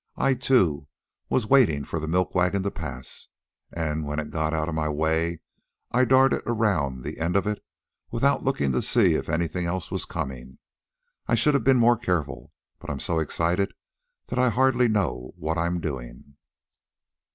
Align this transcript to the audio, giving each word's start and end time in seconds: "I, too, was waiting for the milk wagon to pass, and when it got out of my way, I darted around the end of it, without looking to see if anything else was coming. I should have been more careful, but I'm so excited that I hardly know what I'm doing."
"I, 0.17 0.33
too, 0.33 0.87
was 1.29 1.45
waiting 1.45 1.85
for 1.85 1.99
the 1.99 2.07
milk 2.07 2.33
wagon 2.33 2.63
to 2.63 2.71
pass, 2.71 3.27
and 3.71 4.03
when 4.03 4.17
it 4.17 4.31
got 4.31 4.51
out 4.51 4.67
of 4.67 4.73
my 4.73 4.89
way, 4.89 5.41
I 5.91 6.05
darted 6.05 6.41
around 6.47 7.03
the 7.03 7.19
end 7.19 7.37
of 7.37 7.45
it, 7.45 7.63
without 8.09 8.43
looking 8.43 8.71
to 8.71 8.81
see 8.81 9.13
if 9.13 9.29
anything 9.29 9.67
else 9.67 9.91
was 9.91 10.05
coming. 10.05 10.57
I 11.27 11.35
should 11.35 11.53
have 11.53 11.63
been 11.63 11.77
more 11.77 11.97
careful, 11.97 12.51
but 12.79 12.89
I'm 12.89 12.99
so 12.99 13.19
excited 13.19 13.75
that 14.29 14.39
I 14.39 14.49
hardly 14.49 14.87
know 14.87 15.35
what 15.37 15.59
I'm 15.59 15.79
doing." 15.79 16.35